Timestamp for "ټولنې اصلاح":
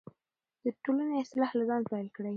0.83-1.49